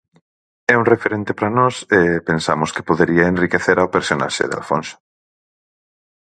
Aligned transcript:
É 0.71 0.73
un 0.81 0.85
referente 0.93 1.31
para 1.37 1.53
nós 1.59 1.75
e 1.99 2.01
pensamos 2.29 2.69
que 2.75 2.87
podería 2.89 3.29
enriquecer 3.33 3.77
ao 3.79 3.91
personaxe 3.95 4.43
de 4.49 4.55
Alfonso. 4.59 4.95